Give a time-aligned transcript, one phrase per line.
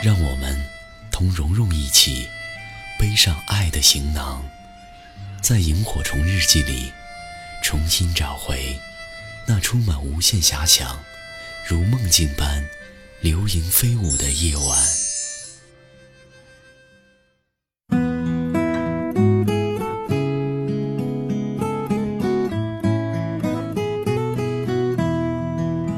[0.00, 0.56] 让我们
[1.10, 2.28] 同蓉蓉一起
[3.00, 4.44] 背上爱的行囊，
[5.42, 6.92] 在萤火虫日记里
[7.64, 8.78] 重新找回
[9.44, 11.00] 那充满无限遐想、
[11.66, 12.64] 如梦境般
[13.20, 14.78] 流萤飞舞的夜晚。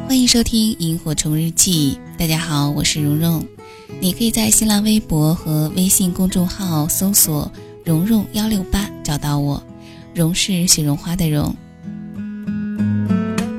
[0.09, 3.47] 欢迎收听《萤火虫日记》，大家好，我是蓉蓉。
[3.99, 7.51] 你可以在新浪微博和微信公众号搜索
[7.85, 9.63] “蓉蓉幺六八”找到我，
[10.15, 11.55] 蓉是雪绒花的蓉。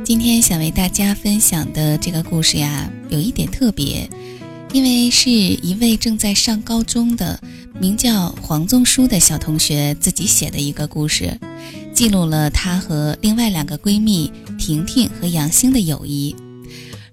[0.04, 4.10] 今天想为大家分享的这个故事呀，有一点特别，
[4.74, 7.40] 因为是一位正在上高中的
[7.80, 11.40] 名叫黄宗书的小同学自己写的一个故事，
[11.94, 16.36] 记录了他和另外两个闺蜜婷婷和杨星的友谊。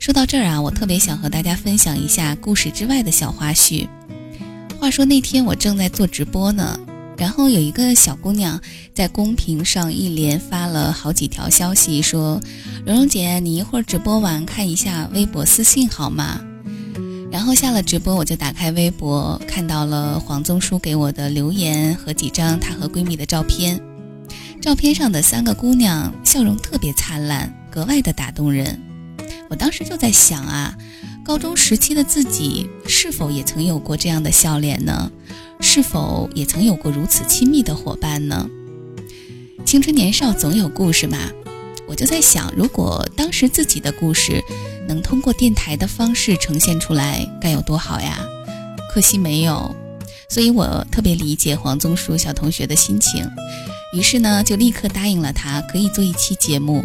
[0.09, 3.87] 说到这儿啊，我特别想和大家分享一下故事之外的小花絮。
[4.81, 6.81] 话说那天我正在做直播呢，
[7.19, 8.59] 然后有一个小姑娘
[8.95, 12.41] 在公屏上一连发了好几条消息，说
[12.87, 16.41] ：“蓉蓉姐，你一会儿直播完看一下微博私信好吗？”
[17.31, 23.79] 然后下了直播，我就打开微博，看到了黄宗书给我的留言和几张她和闺蜜的照片。
[24.59, 28.81] 照片上的三个姑娘笑容特别灿烂，格外的打动人。
[29.49, 30.77] 我当时就在想啊，
[31.25, 35.11] 高中时期的自己是否也曾有过这样的笑脸呢？
[35.61, 38.49] 是否也曾有过如此亲密的伙伴呢？
[39.65, 41.19] 青春年少总有故事嘛，
[41.87, 44.43] 我就在想，如果当时自己的故事
[44.87, 48.25] 能通过电台的方式呈现出来，该有多好呀！
[48.95, 49.75] 可惜没有，
[50.29, 53.29] 所以我特别理解黄宗书小同学的心情，
[53.93, 56.83] 于是呢，就立刻答应了他，可以做一期节目。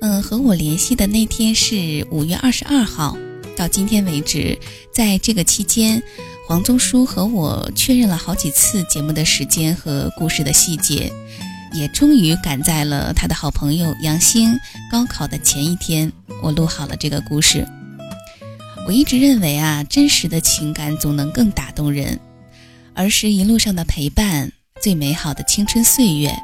[0.00, 3.16] 嗯，和我联系的那天是五月二十二号，
[3.54, 4.58] 到今天为止，
[4.90, 6.02] 在这个期间，
[6.48, 11.12] 黄宗书和我确认了好几次节目的时间和故事的细节，
[11.74, 14.58] 也终于赶在了他的好朋友杨星
[14.90, 16.10] 高考的前一天，
[16.42, 17.66] 我录好了这个故事。
[18.86, 22.18] 我一直认为啊，真实的情感总能更打动人，
[22.94, 24.50] 儿时一路上的陪伴，
[24.80, 26.34] 最美好的青春岁月，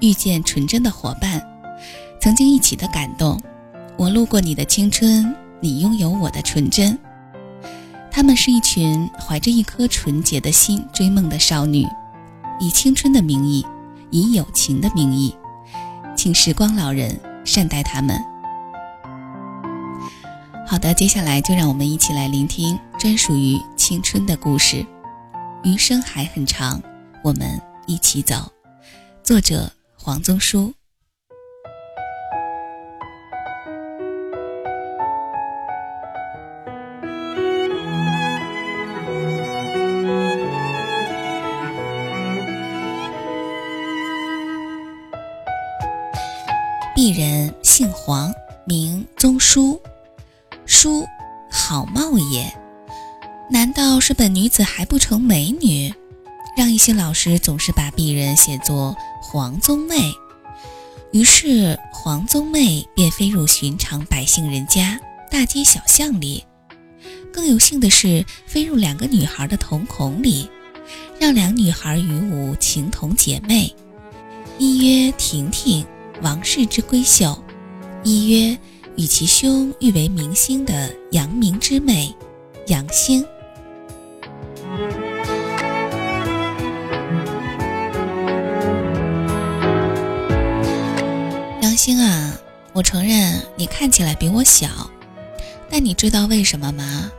[0.00, 1.40] 遇见纯真的伙伴。
[2.20, 3.40] 曾经一起的感动，
[3.96, 6.98] 我路过你的青春，你拥有我的纯真。
[8.10, 11.86] 她们是一群怀着一颗纯洁的心追梦的少女，
[12.58, 13.64] 以青春的名义，
[14.10, 15.34] 以友情的名义，
[16.16, 18.20] 请时光老人善待他们。
[20.66, 24.84] 好的，接下来就让我们一起来聆听专属于青春的故事。
[25.62, 26.82] 余生还很长，
[27.22, 28.52] 我们一起走。
[29.22, 30.74] 作者：黄宗书。
[47.08, 48.34] 鄙人姓黄，
[48.66, 49.80] 名宗书，
[50.66, 51.06] 书
[51.50, 52.52] 好貌也。
[53.50, 55.94] 难道是本女子还不成美女？
[56.54, 60.12] 让一些老师总是把鄙人写作黄宗妹，
[61.10, 66.44] 于是黄宗妹便飞入寻常百姓人家，大街小巷里。
[67.32, 70.50] 更有幸的是，飞入两个女孩的瞳孔里，
[71.18, 73.74] 让两女孩与吾情同姐妹。
[74.58, 75.86] 一曰婷婷。
[76.20, 77.36] 王氏之闺秀，
[78.02, 78.58] 一曰
[78.96, 82.12] 与其兄欲为明星的杨明之妹
[82.66, 83.24] 杨星。
[91.62, 92.36] 杨星啊，
[92.72, 94.68] 我承认你看起来比我小，
[95.70, 97.10] 但你知道为什么吗？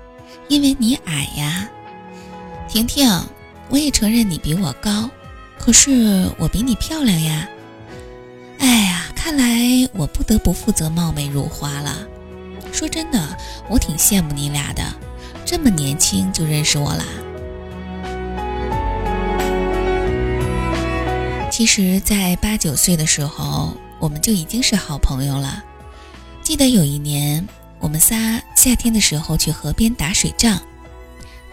[0.50, 1.70] 因为你矮呀。
[2.68, 3.10] 婷婷，
[3.70, 5.10] 我也承认你比我高，
[5.58, 7.48] 可是我比你漂亮呀。
[9.22, 12.08] 看来我不得不负责貌美如花了。
[12.72, 13.38] 说真的，
[13.68, 14.82] 我挺羡慕你俩的，
[15.46, 17.04] 这么年轻就认识我啦。
[21.52, 25.62] 其实，在八九岁的时候，我们就已经是好朋友了。
[26.42, 27.46] 记得有一年，
[27.80, 30.58] 我们仨夏天的时候去河边打水仗，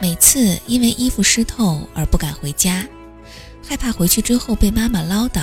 [0.00, 2.86] 每次因为衣服湿透而不敢回家，
[3.66, 5.42] 害怕回去之后被妈妈唠叨。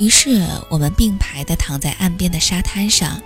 [0.00, 3.22] 于是我们并排地躺在岸边的沙滩上，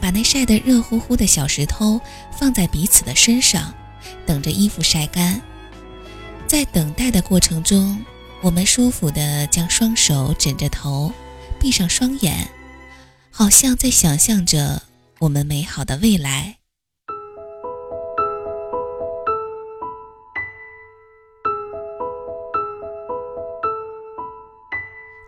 [0.00, 2.00] 把那晒得热乎乎的小石头
[2.36, 3.72] 放在彼此的身上，
[4.26, 5.40] 等着衣服晒干。
[6.48, 8.04] 在等待的过程中，
[8.42, 11.12] 我们舒服地将双手枕着头，
[11.60, 12.48] 闭上双眼，
[13.30, 14.82] 好像在想象着
[15.20, 16.59] 我们美好的未来。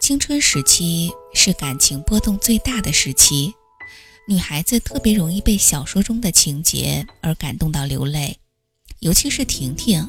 [0.02, 3.54] 青春时期是感情波动最大的时期，
[4.26, 8.36] 女孩子特别容易被小说中的情节而感动到流泪，
[8.98, 10.04] 尤其是婷婷。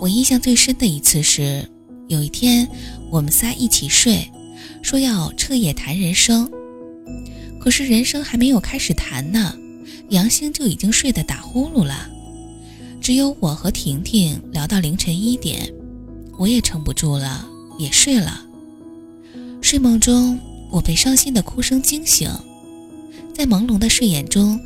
[0.00, 1.68] 我印象最深的一次是，
[2.06, 2.70] 有一天
[3.10, 4.30] 我们仨一起睡，
[4.80, 6.48] 说要彻夜谈人生，
[7.58, 9.58] 可是人生还没有开始谈呢，
[10.10, 12.08] 杨星就已经睡得打呼噜了，
[13.00, 15.68] 只有我和婷婷聊到凌晨一点，
[16.38, 17.44] 我也撑不住了，
[17.76, 18.46] 也睡了。
[19.70, 20.36] 睡梦中，
[20.68, 22.28] 我被伤心的哭声惊醒，
[23.32, 24.58] 在朦胧的睡眼中，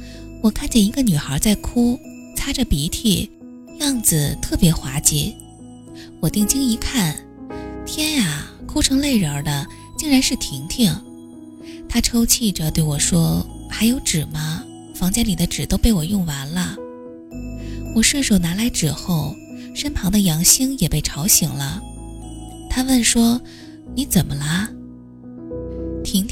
[0.42, 2.00] 我看见一个女孩在哭，
[2.34, 3.30] 擦着鼻涕，
[3.80, 5.34] 样子特别滑稽。
[6.20, 7.14] 我定睛一看，
[7.84, 9.66] 天呀，哭成泪人的
[9.98, 10.90] 竟然是婷婷！
[11.86, 14.64] 她抽泣着对我说：“还有纸吗？
[14.94, 16.76] 房间里的纸都被我用完了。”
[17.94, 19.36] 我顺手拿来纸后，
[19.74, 21.82] 身旁的杨星也被吵醒了。
[22.70, 23.38] 他问说
[23.94, 24.70] ：“你怎么了？”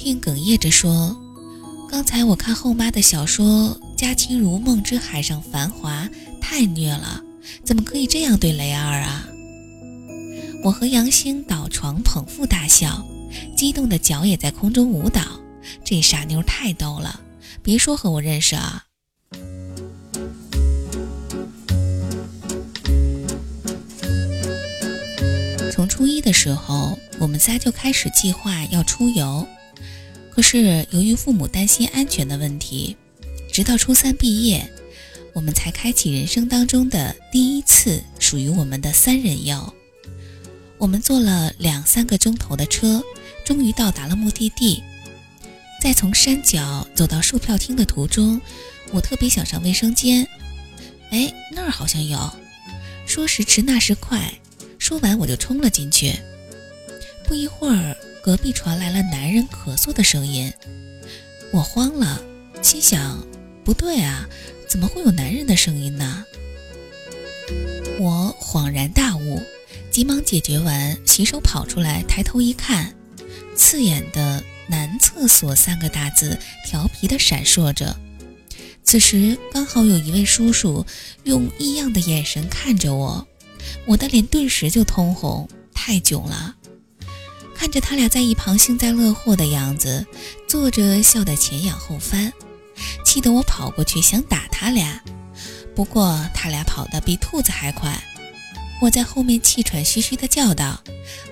[0.02, 1.16] 婷婷哽咽着说
[1.88, 6.04] ：“刚才我看后妈的小说《佳期如梦之海上繁华》，
[6.40, 7.22] 太虐了，
[7.64, 9.25] 怎么可以这样对雷儿啊？”
[10.64, 13.06] 我和杨星倒床捧腹大笑，
[13.56, 15.22] 激动的脚也在空中舞蹈。
[15.84, 17.20] 这傻妞太逗了，
[17.62, 18.84] 别说和我认识啊！
[25.70, 29.46] 从初一的时候，我们仨就开始计划要出游。
[30.34, 32.96] 可是由于父母担心安全的问题，
[33.52, 34.70] 直到初三毕业，
[35.34, 39.75] 我们才开启人生当中的第一次属于我们的三人游。
[40.79, 43.02] 我们坐了两三个钟头的车，
[43.44, 44.82] 终于到达了目的地。
[45.82, 48.40] 在从山脚走到售票厅的途中，
[48.90, 50.26] 我特别想上卫生间。
[51.11, 52.19] 哎，那儿好像有。
[53.06, 54.32] 说时迟，那时快，
[54.78, 56.14] 说完我就冲了进去。
[57.26, 57.96] 不一会儿。
[58.22, 60.52] 隔壁传来了男人咳嗽的声音，
[61.50, 62.22] 我慌了，
[62.62, 63.26] 心想：
[63.64, 64.28] 不对啊，
[64.69, 66.24] 怎么会有男人的声音呢？
[67.98, 69.42] 我恍然大悟，
[69.90, 72.94] 急忙解决完，洗手跑出来，抬头一看，
[73.56, 77.96] 刺眼的“男厕所”三个大字调皮地闪烁着。
[78.84, 80.86] 此时刚好有一位叔叔
[81.25, 83.26] 用异样的眼神看着我，
[83.84, 86.54] 我的脸顿时就通红，太囧了。
[87.62, 90.05] 看着他俩在一旁幸灾乐祸的样子，
[90.49, 92.32] 坐着笑得前仰后翻，
[93.05, 95.00] 气得我跑过去想打他俩，
[95.73, 97.97] 不过他俩跑得比兔子还快。
[98.81, 100.82] 我在后面气喘吁吁地叫道：“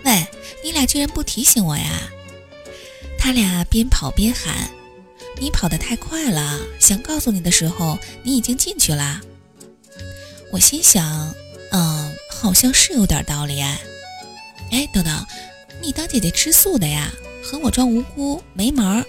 [0.06, 0.24] 喂，
[0.62, 2.00] 你俩居然不提醒我呀！”
[3.18, 4.70] 他俩边跑边喊
[5.36, 9.20] ：“你跑得太快了，想告诉你的时候，你已经进去了。”
[10.52, 11.34] 我心想
[11.74, 13.80] ：“嗯，好像是有点道理哎。”
[14.70, 15.26] 哎，等等。
[15.82, 17.10] 你当姐姐吃素的呀，
[17.42, 19.04] 和我装无辜没门儿。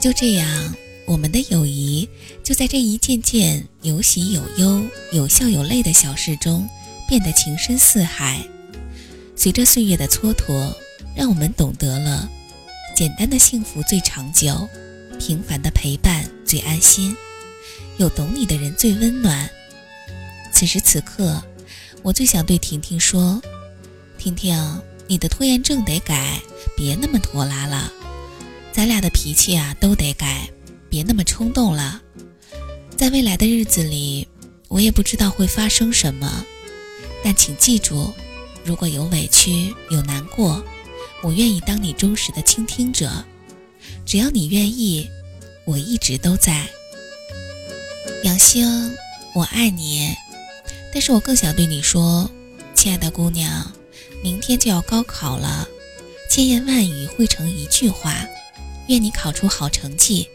[0.00, 0.74] 就这样，
[1.06, 2.08] 我们的友谊
[2.42, 6.68] 就在这一件件有喜有忧、有笑有泪的小事中
[7.08, 8.40] 变得情深似海。
[9.34, 10.72] 随着岁月的蹉跎，
[11.16, 12.28] 让我们懂得了
[12.94, 14.68] 简单的幸福最长久，
[15.18, 17.16] 平凡的陪伴最安心，
[17.96, 19.50] 有懂你的人最温暖。
[20.52, 21.42] 此时此刻。
[22.04, 23.40] 我最想对婷婷说
[24.18, 24.54] ：“婷婷，
[25.06, 26.38] 你的拖延症得改，
[26.76, 27.90] 别那么拖拉了。
[28.72, 30.46] 咱俩的脾气啊都得改，
[30.90, 32.02] 别那么冲动了。
[32.94, 34.28] 在未来的日子里，
[34.68, 36.44] 我也不知道会发生什么，
[37.24, 38.12] 但请记住，
[38.66, 40.62] 如果有委屈有难过，
[41.22, 43.24] 我愿意当你忠实的倾听者。
[44.04, 45.08] 只要你愿意，
[45.64, 46.68] 我一直都在。
[48.24, 48.94] 杨星，
[49.34, 50.14] 我爱你。”
[50.94, 52.30] 但是我更想对你说，
[52.72, 53.72] 亲爱的姑娘，
[54.22, 55.68] 明天就要高考了，
[56.30, 58.24] 千言万语汇成一句话，
[58.86, 60.28] 愿你考出好成绩，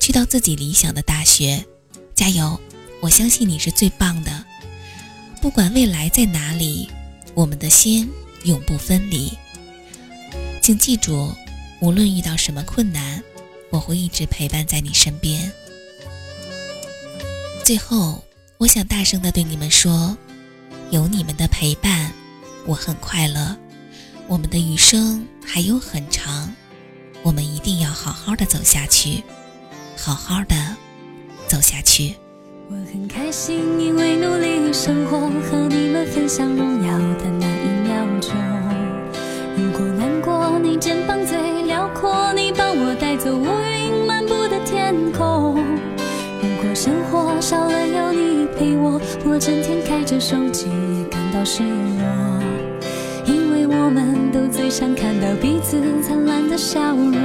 [0.00, 1.64] 去到自己理想的大学，
[2.14, 2.58] 加油！
[3.00, 4.44] 我相信你是最棒的。
[5.42, 6.88] 不管未来在哪里，
[7.34, 8.08] 我们的心
[8.44, 9.30] 永不分离。
[10.62, 11.34] 请记住，
[11.80, 13.22] 无论遇到什么困难，
[13.68, 15.52] 我会一直陪伴在你身边。
[17.62, 18.23] 最后，
[18.64, 20.16] 我想大声的对你们说：
[20.88, 22.10] 有你们的陪伴，
[22.64, 23.54] 我很快乐。
[24.26, 26.50] 我们的余生还有很长，
[27.22, 29.22] 我们一定要好好的走下去，
[29.98, 30.56] 好好的
[31.46, 32.14] 走下去。
[32.70, 38.32] 我很开心，因为努力生活，和你们分享荣耀的那一秒钟。
[39.58, 45.62] 如果难过，你肩膀最辽阔，你帮我带走乌云漫步的天空。
[46.42, 48.13] 如果生活少了有
[49.34, 52.04] 我，整天开着手机也感到失落。
[53.24, 57.16] 因为我们都最想看到彼此灿烂的笑容。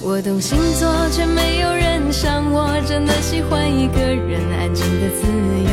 [0.00, 5.72] 我懂星座，却没有人像我，真的喜欢一个人安静的自由。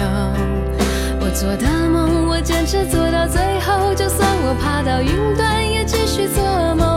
[1.21, 6.43] 我做的梦，我坚持做到最后，就算我爬到云端，也继续做
[6.75, 6.94] 梦。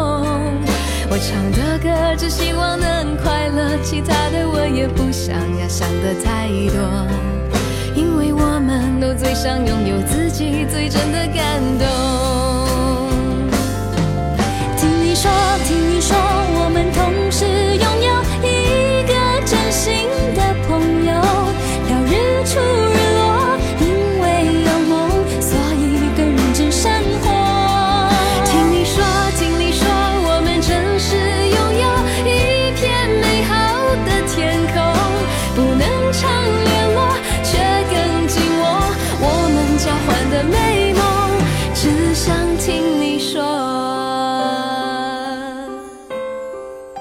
[1.11, 6.79] 我唱的歌，只希望能快乐，其他的我也不想要想的太多。
[7.95, 11.87] 因为我们都最想拥有自己最真的感动。
[14.77, 15.31] 听你说，
[15.67, 16.15] 听你说，
[16.61, 19.13] 我们同时拥有一个
[19.47, 21.13] 真心的朋友，
[21.89, 22.88] 聊日出。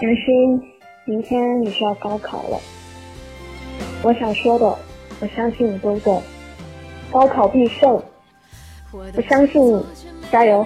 [0.08, 0.62] 杨欣，
[1.04, 2.58] 明天你是要高考了。
[4.02, 4.66] 我想说的，
[5.20, 6.24] 我相信你都懂。
[7.12, 8.02] 高考必胜，
[8.94, 9.86] 我相信你，
[10.32, 10.66] 加油！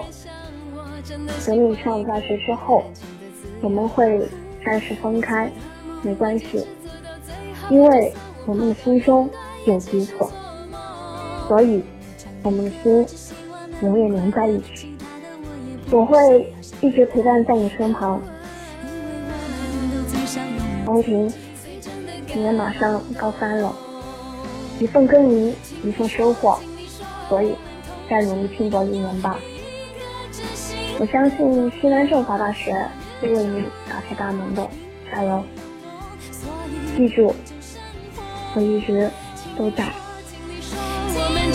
[1.44, 2.84] 等你上大学之后，
[3.60, 4.28] 我们会
[4.64, 5.50] 暂时分开，
[6.02, 6.64] 没关系，
[7.68, 8.14] 因为
[8.46, 9.28] 我们的心中
[9.66, 10.14] 有彼此，
[11.48, 11.82] 所以
[12.44, 13.04] 我们的心
[13.82, 14.96] 永远连在一起。
[15.90, 18.22] 我会一直陪伴在你身旁。
[20.92, 21.26] 王婷，
[22.34, 23.74] 你也马上高三了，
[24.78, 26.58] 一份耕耘一份收获，
[27.30, 27.54] 所以
[28.10, 29.38] 再努力拼搏一年吧。
[30.98, 32.76] 我相信西南政法大学
[33.22, 34.68] 会为你打开大门的，
[35.10, 35.42] 加油！
[36.94, 37.34] 记住，
[38.54, 39.10] 我一直
[39.56, 39.86] 都在。
[41.14, 41.50] 我们